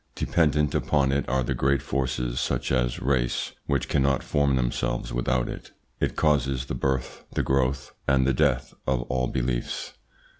Dependent 0.15 0.73
upon 0.73 1.11
it 1.11 1.29
are 1.29 1.43
the 1.43 1.53
great 1.53 1.83
forces 1.83 2.39
such 2.39 2.71
as 2.71 2.99
race, 3.03 3.51
which 3.67 3.87
cannot 3.87 4.23
form 4.23 4.55
themselves 4.55 5.13
without 5.13 5.47
it. 5.47 5.73
It 5.99 6.15
causes 6.15 6.65
the 6.65 6.73
birth, 6.73 7.23
the 7.35 7.43
growth, 7.43 7.93
and 8.07 8.25
the 8.25 8.33
death 8.33 8.73
of 8.87 9.03
all 9.03 9.27
beliefs. 9.27 9.93